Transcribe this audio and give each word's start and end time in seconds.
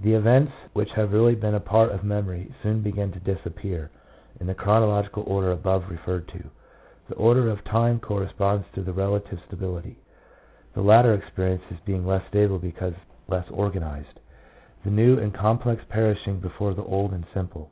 The 0.00 0.14
events 0.14 0.50
which 0.72 0.90
have 0.94 1.12
really 1.12 1.36
been 1.36 1.54
a 1.54 1.60
part 1.60 1.92
of 1.92 2.02
memory 2.02 2.52
soon 2.60 2.80
begin 2.82 3.12
to 3.12 3.20
disappear 3.20 3.88
in 4.40 4.48
the 4.48 4.52
chronological 4.56 5.22
order 5.28 5.52
above 5.52 5.90
referred 5.92 6.26
to. 6.30 6.46
The 7.08 7.14
order 7.14 7.48
of 7.48 7.62
time 7.62 8.00
cor 8.00 8.18
responds 8.22 8.66
to 8.74 8.82
the 8.82 8.92
relative 8.92 9.38
stability, 9.46 9.98
the 10.72 10.82
later 10.82 11.14
experiences 11.14 11.76
being 11.84 12.04
less 12.04 12.26
stable 12.26 12.58
because 12.58 12.94
less 13.28 13.48
organized, 13.48 14.18
the 14.84 14.90
new 14.90 15.20
and 15.20 15.32
complex 15.32 15.84
perishing 15.88 16.40
before 16.40 16.74
the 16.74 16.82
old 16.82 17.12
and 17.12 17.24
simple. 17.32 17.70